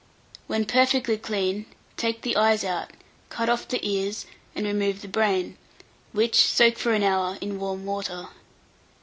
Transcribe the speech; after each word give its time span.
When 0.47 0.65
perfectly 0.65 1.15
clean, 1.19 1.67
take 1.95 2.21
the 2.23 2.35
eyes 2.35 2.63
out, 2.63 2.89
cut 3.29 3.49
off 3.49 3.67
the 3.67 3.87
ears, 3.87 4.25
and 4.55 4.65
remove 4.65 5.03
the 5.03 5.07
brain, 5.07 5.59
which 6.11 6.37
soak 6.43 6.79
for 6.79 6.93
an 6.95 7.03
hour 7.03 7.37
in 7.39 7.59
warm 7.59 7.85
water. 7.85 8.29